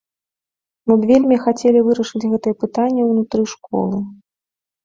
[0.91, 3.97] Мы б вельмі хацелі вырашыць гэтае пытанне ўнутры школы.